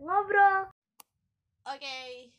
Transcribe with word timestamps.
ngobrol. 0.00 0.72
Oke, 1.68 2.32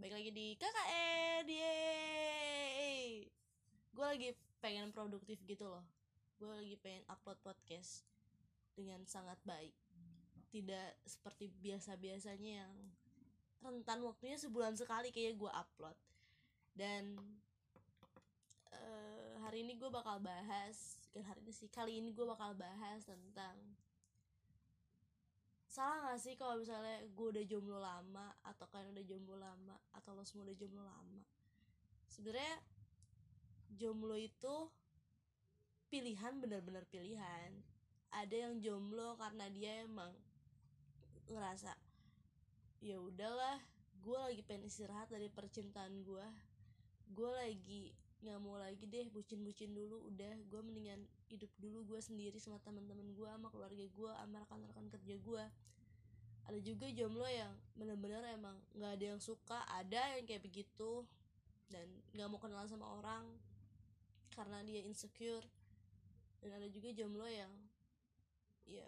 baik 0.00 0.16
lagi 0.16 0.30
di 0.32 0.56
KKN, 0.56 1.44
yeay. 1.44 3.28
Gue 3.92 4.06
lagi 4.08 4.32
pengen 4.64 4.96
produktif 4.96 5.36
gitu 5.44 5.68
loh. 5.68 5.84
Gue 6.40 6.48
lagi 6.48 6.80
pengen 6.80 7.04
upload 7.12 7.36
podcast 7.44 8.08
dengan 8.72 9.04
sangat 9.04 9.36
baik. 9.44 9.76
Tidak 10.48 11.04
seperti 11.04 11.52
biasa-biasanya 11.52 12.64
yang 12.64 12.72
rentan 13.60 14.00
waktunya 14.08 14.40
sebulan 14.40 14.72
sekali 14.72 15.12
kayak 15.12 15.36
gue 15.36 15.52
upload. 15.52 16.00
Dan 16.72 17.20
uh, 18.72 19.36
hari 19.44 19.68
ini 19.68 19.76
gue 19.76 19.92
bakal 19.92 20.16
bahas 20.24 20.96
Bukan 21.14 21.30
hari 21.30 21.46
ini 21.46 21.52
sih, 21.54 21.70
kali 21.70 22.02
ini 22.02 22.10
gue 22.10 22.26
bakal 22.26 22.58
bahas 22.58 23.06
tentang 23.06 23.54
salah 25.74 26.06
gak 26.06 26.22
sih 26.22 26.38
kalau 26.38 26.62
misalnya 26.62 27.02
gue 27.02 27.26
udah 27.34 27.44
jomblo 27.50 27.82
lama 27.82 28.30
atau 28.46 28.70
kalian 28.70 28.94
udah 28.94 29.06
jomblo 29.10 29.34
lama 29.34 29.74
atau 29.90 30.14
lo 30.14 30.22
semua 30.22 30.46
udah 30.46 30.54
jomblo 30.54 30.86
lama? 30.86 31.20
Sebenarnya 32.06 32.62
jomblo 33.74 34.14
itu 34.14 34.70
pilihan 35.90 36.38
benar-benar 36.38 36.86
pilihan. 36.86 37.50
Ada 38.14 38.46
yang 38.46 38.62
jomblo 38.62 39.18
karena 39.18 39.50
dia 39.50 39.82
emang 39.82 40.14
ngerasa 41.26 41.74
ya 42.78 43.02
udahlah 43.02 43.58
gue 43.98 44.18
lagi 44.30 44.42
pengen 44.46 44.70
istirahat 44.70 45.10
dari 45.10 45.26
percintaan 45.32 46.04
gue 46.04 46.26
gue 47.16 47.30
lagi 47.32 47.96
nggak 48.24 48.40
mau 48.40 48.56
lagi 48.56 48.88
deh 48.88 49.06
bucin-bucin 49.12 49.76
dulu 49.76 50.08
udah. 50.08 50.34
Gue 50.48 50.64
mendingan 50.64 51.04
hidup 51.28 51.52
dulu 51.60 51.84
gue 51.84 52.00
sendiri 52.00 52.40
sama 52.40 52.56
teman-teman 52.64 53.12
gue 53.12 53.28
sama 53.28 53.52
keluarga 53.52 53.84
gue 53.84 54.10
sama 54.16 54.40
rekan-rekan 54.40 54.88
kerja 54.88 55.16
gue 55.20 55.44
ada 56.44 56.60
juga 56.60 56.86
jomblo 56.92 57.24
yang 57.24 57.52
bener-bener 57.72 58.20
emang 58.36 58.56
nggak 58.76 58.92
ada 59.00 59.04
yang 59.16 59.20
suka 59.20 59.64
ada 59.80 60.16
yang 60.16 60.24
kayak 60.28 60.44
begitu. 60.44 61.04
Dan 61.72 61.88
nggak 62.12 62.28
mau 62.28 62.38
kenalan 62.38 62.68
sama 62.68 62.86
orang 63.00 63.24
karena 64.36 64.60
dia 64.68 64.84
insecure. 64.84 65.44
Dan 66.44 66.60
ada 66.60 66.68
juga 66.68 66.92
jomblo 66.92 67.24
yang 67.24 67.48
ya 68.68 68.84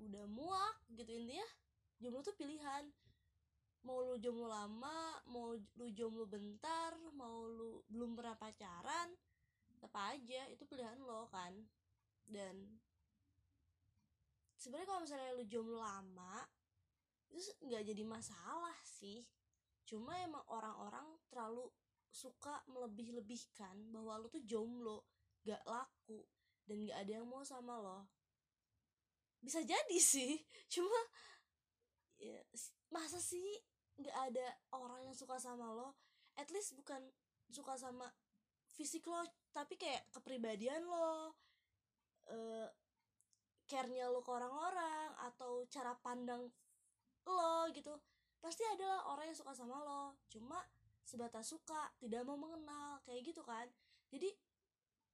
udah 0.00 0.24
muak 0.28 0.76
gitu 0.92 1.16
intinya. 1.16 1.48
Jomblo 2.00 2.20
tuh 2.20 2.36
pilihan 2.36 2.84
mau 3.80 4.04
lu 4.04 4.20
jomblo 4.20 4.44
lama 4.44 5.16
mau 5.32 5.56
lu 5.56 5.86
jomblo 5.96 6.28
bentar 6.28 6.92
mau 7.16 7.48
lu 7.48 7.80
belum 7.88 8.12
pernah 8.12 8.36
pacaran 8.36 9.08
apa 9.80 10.16
aja 10.16 10.44
itu 10.52 10.62
pilihan 10.68 11.00
lo 11.00 11.28
kan. 11.32 11.56
Dan 12.28 12.78
sebenarnya 14.60 14.88
kalau 14.88 15.00
misalnya 15.02 15.30
lu 15.36 15.44
jomblo 15.48 15.80
lama 15.80 16.44
itu 17.32 17.50
nggak 17.64 17.84
jadi 17.88 18.02
masalah 18.04 18.76
sih. 18.84 19.24
Cuma 19.88 20.14
emang 20.22 20.44
orang-orang 20.46 21.18
terlalu 21.32 21.66
suka 22.10 22.62
melebih-lebihkan 22.66 23.90
bahwa 23.94 24.18
lu 24.18 24.26
tuh 24.26 24.42
jomblo 24.42 25.06
gak 25.46 25.62
laku 25.62 26.26
dan 26.66 26.82
gak 26.86 26.98
ada 27.06 27.12
yang 27.22 27.26
mau 27.26 27.42
sama 27.46 27.78
lo. 27.78 28.06
Bisa 29.40 29.64
jadi 29.64 29.98
sih 29.98 30.36
cuma 30.74 31.00
ya 32.20 32.36
masa 32.92 33.16
sih 33.16 33.48
nggak 34.00 34.16
ada 34.32 34.46
orang 34.72 35.06
yang 35.06 35.16
suka 35.16 35.36
sama 35.36 35.70
lo 35.70 35.96
at 36.40 36.48
least 36.50 36.72
bukan 36.74 37.00
suka 37.52 37.76
sama 37.76 38.08
fisik 38.72 39.04
lo 39.06 39.20
tapi 39.52 39.76
kayak 39.76 40.08
kepribadian 40.14 40.86
lo 40.86 41.34
uh, 42.30 42.68
care-nya 43.70 44.10
lo 44.10 44.24
ke 44.24 44.30
orang-orang 44.34 45.14
atau 45.30 45.62
cara 45.70 45.94
pandang 46.02 46.50
lo 47.26 47.70
gitu. 47.70 47.94
Pasti 48.40 48.64
ada 48.64 48.82
lah 48.82 49.00
orang 49.14 49.30
yang 49.30 49.38
suka 49.38 49.52
sama 49.54 49.78
lo 49.78 50.18
cuma 50.26 50.58
sebatas 51.06 51.52
suka 51.52 51.92
tidak 52.02 52.26
mau 52.26 52.34
mengenal 52.34 52.98
kayak 53.06 53.30
gitu 53.30 53.44
kan. 53.46 53.68
Jadi 54.10 54.32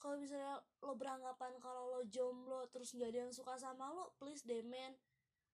kalau 0.00 0.16
misalnya 0.16 0.58
lo 0.82 0.96
beranggapan 0.96 1.60
kalau 1.60 1.94
lo 1.94 2.00
jomblo 2.08 2.64
terus 2.72 2.96
nggak 2.96 3.12
ada 3.12 3.20
yang 3.28 3.34
suka 3.36 3.54
sama 3.60 3.92
lo 3.92 4.16
please 4.16 4.42
deh 4.48 4.64
man 4.64 4.96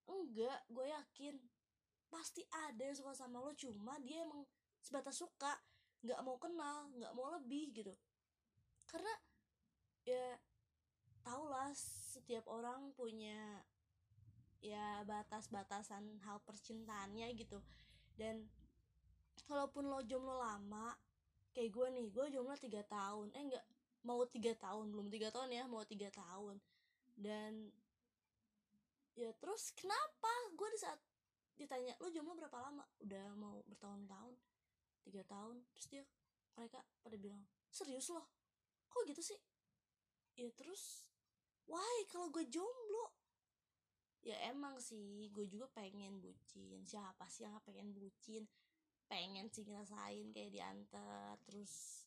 enggak 0.07 0.63
gue 0.71 0.87
yakin 0.87 1.35
pasti 2.17 2.41
ada 2.49 2.81
yang 2.81 2.97
suka 2.97 3.13
sama 3.13 3.45
lo 3.45 3.53
cuma 3.53 4.01
dia 4.01 4.25
emang 4.25 4.49
sebatas 4.81 5.21
suka 5.21 5.53
nggak 6.01 6.21
mau 6.25 6.41
kenal 6.41 6.89
nggak 6.97 7.13
mau 7.13 7.29
lebih 7.37 7.77
gitu. 7.77 7.93
Karena 8.89 9.13
ya 10.09 10.41
tau 11.21 11.45
lah 11.53 11.69
setiap 11.77 12.49
orang 12.49 12.97
punya 12.97 13.61
ya 14.65 15.05
batas-batasan 15.05 16.25
hal 16.25 16.41
percintaannya 16.49 17.29
gitu. 17.37 17.61
Dan 18.17 18.49
kalaupun 19.45 19.93
lo 19.93 20.01
jomblo 20.09 20.41
lama 20.41 20.97
kayak 21.53 21.69
gue 21.69 21.87
nih 22.01 22.07
gue 22.09 22.27
jomblo 22.33 22.57
tiga 22.57 22.81
tahun. 22.89 23.29
Eh 23.37 23.43
enggak 23.53 23.67
mau 24.07 24.25
tiga 24.25 24.57
tahun 24.57 24.89
belum 24.89 25.13
tiga 25.13 25.29
tahun 25.29 25.53
ya 25.53 25.69
mau 25.69 25.85
tiga 25.85 26.09
tahun. 26.15 26.57
Dan 27.13 27.69
ya 29.13 29.35
terus 29.37 29.77
kenapa? 29.77 30.33
Gue 30.57 30.69
di 30.73 30.81
saat 30.81 31.01
ditanya 31.57 31.97
lo 31.99 32.09
jomblo 32.13 32.37
berapa 32.37 32.59
lama? 32.61 32.85
Udah 33.01 33.33
mau 33.35 33.61
bertahun-tahun. 33.67 34.37
Tiga 35.03 35.23
tahun. 35.25 35.65
Terus 35.75 35.87
dia 35.89 36.03
mereka 36.57 36.81
pada 37.01 37.17
bilang 37.17 37.43
serius 37.69 38.09
loh? 38.13 38.29
Kok 38.93 39.05
gitu 39.09 39.23
sih? 39.25 39.41
Ya 40.37 40.53
terus 40.53 41.13
why? 41.67 42.05
Kalau 42.13 42.29
gue 42.29 42.45
jomblo? 42.49 43.17
Ya 44.21 44.37
emang 44.51 44.79
sih 44.83 45.33
gue 45.33 45.49
juga 45.49 45.67
pengen 45.73 46.21
bucin. 46.21 46.85
Siapa 46.85 47.27
sih 47.33 47.49
yang 47.49 47.57
pengen 47.65 47.97
bucin? 47.97 48.45
Pengen 49.07 49.49
sih 49.49 49.63
ngerasain 49.63 50.35
kayak 50.35 50.51
diantar 50.51 51.39
terus 51.47 52.07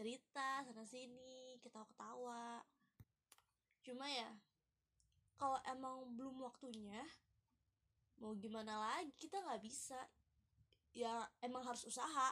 cerita 0.00 0.64
sana 0.64 0.86
sini 0.86 1.60
ketawa 1.60 1.84
ketawa 1.84 2.44
cuma 3.84 4.06
ya 4.08 4.32
kalau 5.36 5.60
emang 5.68 6.16
belum 6.16 6.40
waktunya 6.40 7.04
mau 8.20 8.36
gimana 8.36 8.76
lagi 8.76 9.12
kita 9.16 9.40
nggak 9.40 9.60
bisa. 9.64 9.98
Ya 10.92 11.26
emang 11.40 11.64
harus 11.64 11.82
usaha. 11.88 12.28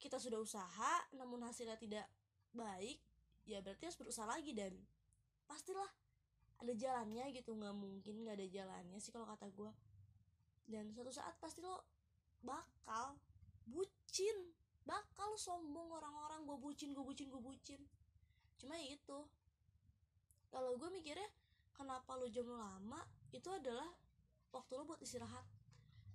Kita 0.00 0.18
sudah 0.18 0.40
usaha 0.42 0.92
namun 1.14 1.44
hasilnya 1.46 1.78
tidak 1.78 2.08
baik 2.52 2.98
ya 3.46 3.58
berarti 3.64 3.88
harus 3.88 3.98
berusaha 3.98 4.26
lagi 4.28 4.52
dan 4.52 4.74
pastilah 5.46 5.88
ada 6.58 6.72
jalannya 6.74 7.30
gitu. 7.36 7.54
Nggak 7.54 7.76
mungkin 7.76 8.24
nggak 8.26 8.36
ada 8.40 8.48
jalannya 8.48 8.98
sih 8.98 9.12
kalau 9.14 9.28
kata 9.28 9.46
gue 9.52 9.70
dan 10.66 10.88
suatu 10.94 11.12
saat 11.12 11.34
pasti 11.42 11.60
lo 11.60 11.84
bakal 12.42 13.18
bucin 13.66 14.54
bakal 14.82 15.38
sombong 15.38 15.94
orang-orang 15.94 16.42
gue 16.42 16.58
bucin 16.58 16.90
gue 16.90 17.04
bucin 17.04 17.30
gue 17.30 17.42
bucin. 17.42 17.80
Cuma 18.58 18.74
ya 18.78 18.94
itu. 18.94 19.18
Kalau 20.52 20.76
gue 20.76 20.90
mikirnya 20.90 21.26
kenapa 21.72 22.18
lo 22.18 22.26
jomblo 22.28 22.58
lama? 22.58 23.00
Itu 23.32 23.48
adalah 23.54 23.88
waktu 24.52 24.72
lo 24.76 24.84
buat 24.84 25.00
istirahat 25.00 25.44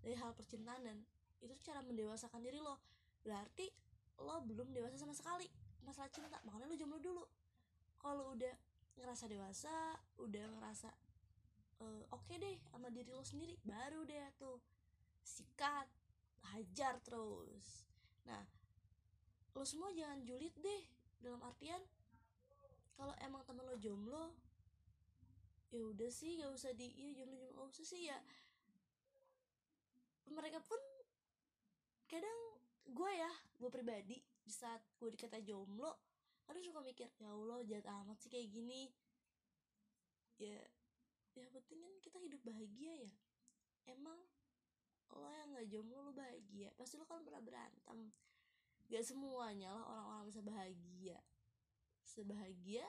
dari 0.01 0.15
hal 0.15 0.31
percintaan 0.37 0.85
dan 0.85 0.97
itu 1.41 1.53
cara 1.65 1.81
mendewasakan 1.83 2.41
diri 2.41 2.61
lo. 2.61 2.77
Berarti 3.25 3.67
lo 4.21 4.41
belum 4.45 4.73
dewasa 4.73 4.97
sama 4.97 5.13
sekali 5.13 5.45
masalah 5.85 6.09
cinta 6.13 6.37
makanya 6.45 6.69
lo 6.69 6.75
jomblo 6.77 6.99
dulu. 7.01 7.25
Kalau 7.97 8.37
udah 8.37 8.55
ngerasa 8.97 9.25
dewasa 9.29 9.75
udah 10.17 10.45
ngerasa 10.57 10.89
uh, 11.81 12.03
oke 12.13 12.25
okay 12.25 12.37
deh 12.41 12.55
sama 12.69 12.89
diri 12.89 13.09
lo 13.13 13.21
sendiri 13.21 13.57
baru 13.61 14.05
deh 14.05 14.21
tuh 14.37 14.61
sikat 15.25 15.85
hajar 16.53 16.97
terus. 17.01 17.89
Nah 18.25 18.45
lo 19.57 19.65
semua 19.65 19.89
jangan 19.93 20.21
julid 20.21 20.53
deh 20.61 20.81
dalam 21.21 21.41
artian 21.41 21.81
kalau 22.97 23.13
emang 23.21 23.41
temen 23.45 23.65
lo 23.65 23.77
jomblo 23.77 24.33
ya 25.67 25.83
udah 25.83 26.07
sih 26.07 26.39
gak 26.39 26.51
usah 26.55 26.71
di 26.71 26.87
iya 26.95 27.23
jomblo 27.23 27.35
jomblo 27.35 27.67
gak 27.67 27.71
usah 27.75 27.85
sih 27.85 28.01
ya. 28.07 28.19
Mereka 30.31 30.59
pun 30.63 30.79
kadang 32.07 32.39
gue 32.87 33.11
ya 33.11 33.31
gue 33.59 33.69
pribadi 33.71 34.17
di 34.19 34.53
saat 34.53 34.79
gue 34.95 35.11
dikata 35.11 35.43
jomblo 35.43 35.91
kadang 36.47 36.63
suka 36.63 36.79
mikir 36.79 37.11
ya 37.19 37.27
allah 37.27 37.59
jahat 37.67 37.83
amat 37.83 38.17
sih 38.23 38.31
kayak 38.31 38.47
gini. 38.47 38.91
Ya 40.39 40.55
ya 41.35 41.45
penting 41.51 41.79
kan 41.83 41.93
kita 41.99 42.17
hidup 42.23 42.41
bahagia 42.47 43.03
ya. 43.03 43.13
Emang 43.91 44.19
lo 45.11 45.27
yang 45.31 45.51
nggak 45.51 45.67
jomblo 45.67 45.99
lo 46.07 46.11
bahagia. 46.15 46.71
Pasti 46.79 46.95
lo 46.95 47.03
kan 47.03 47.23
pernah 47.27 47.43
berantem. 47.43 48.15
Gak 48.87 49.03
semuanya 49.03 49.75
lah 49.75 49.83
orang-orang 49.83 50.31
bisa 50.31 50.39
bahagia. 50.39 51.19
Sebahagia 52.07 52.87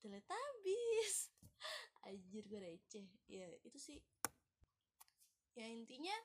teletabis 0.00 1.27
anjir 2.08 2.44
gue 2.48 2.60
receh 2.60 3.06
ya 3.28 3.46
itu 3.62 3.78
sih. 3.78 4.00
Ya 5.54 5.68
intinya 5.68 6.16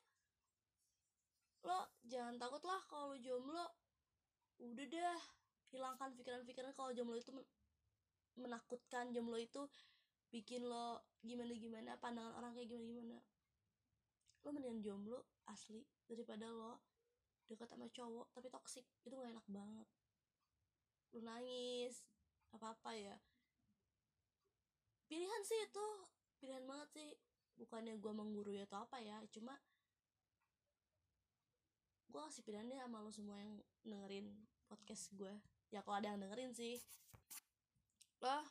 lo 1.63 1.79
jangan 2.07 2.39
takut 2.39 2.63
lah 2.63 2.79
kalau 2.87 3.13
lo 3.13 3.17
jomblo. 3.19 3.65
Udah 4.63 4.85
dah 4.87 5.21
hilangkan 5.73 6.15
pikiran-pikiran 6.15 6.71
kalau 6.71 6.95
jomblo 6.95 7.19
itu 7.19 7.35
menakutkan. 8.39 9.11
Jomblo 9.11 9.35
itu 9.35 9.67
bikin 10.33 10.65
lo 10.65 11.03
gimana 11.21 11.53
gimana 11.53 11.91
pandangan 12.01 12.33
orang 12.41 12.57
kayak 12.57 12.73
gimana 12.73 12.89
gimana 12.89 13.17
lo 14.43 14.49
mendingan 14.51 14.83
jomblo 14.83 15.23
asli 15.47 15.85
daripada 16.09 16.51
lo 16.51 16.83
deket 17.47 17.69
sama 17.69 17.87
cowok 17.87 18.33
tapi 18.33 18.47
toksik 18.49 18.83
itu 19.05 19.13
gak 19.15 19.31
enak 19.31 19.47
banget. 19.47 19.87
Lo 21.15 21.19
nangis 21.23 22.03
apa 22.53 22.75
apa 22.75 22.91
ya 22.93 23.15
pilihan 25.13 25.41
sih 25.45 25.61
itu 25.69 25.87
pilihan 26.41 26.65
banget 26.65 26.89
sih. 26.97 27.09
Bukannya 27.53 28.01
gue 28.01 28.13
menggurui 28.17 28.57
atau 28.65 28.81
apa 28.81 28.97
ya 28.97 29.21
cuma 29.29 29.53
gue 32.09 32.17
kasih 32.17 32.41
pilihannya 32.41 32.81
sama 32.81 32.97
lo 33.05 33.13
semua 33.13 33.37
yang 33.37 33.61
dengerin 33.85 34.33
podcast 34.65 35.13
gue 35.13 35.33
ya 35.69 35.85
kalau 35.85 36.01
ada 36.01 36.17
yang 36.17 36.25
dengerin 36.25 36.49
sih. 36.57 36.81
Lo 38.25 38.41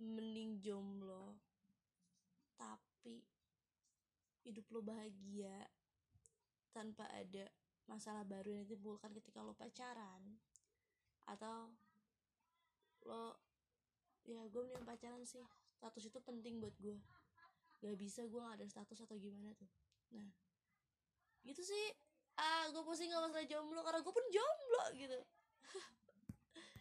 mending 0.00 0.64
jomblo 0.64 1.36
tapi 2.56 3.20
hidup 4.48 4.64
lo 4.72 4.80
bahagia 4.80 5.68
tanpa 6.72 7.04
ada 7.12 7.44
masalah 7.84 8.24
baru 8.24 8.56
yang 8.56 8.64
ditimbulkan 8.64 9.12
ketika 9.20 9.44
lo 9.44 9.52
pacaran. 9.52 10.40
Atau 11.28 11.76
lo 13.04 13.49
ya 14.30 14.42
gue 14.46 14.62
mending 14.62 14.86
pacaran 14.86 15.22
sih. 15.26 15.42
Status 15.74 16.06
itu 16.06 16.18
penting 16.22 16.62
buat 16.62 16.74
gue 16.78 16.98
gak 17.80 17.96
bisa 17.96 18.28
gue 18.28 18.36
gak 18.36 18.60
ada 18.60 18.66
status 18.68 18.98
atau 19.02 19.16
gimana 19.16 19.50
tuh. 19.56 19.68
Nah 20.14 20.30
gitu 21.42 21.64
sih. 21.64 21.86
Ah 22.38 22.70
gue 22.72 22.82
pusing 22.86 23.10
gak 23.10 23.26
masalah 23.26 23.46
jomblo 23.48 23.80
karena 23.82 24.00
gue 24.00 24.14
pun 24.14 24.26
jomblo 24.32 24.84
gitu 24.96 25.18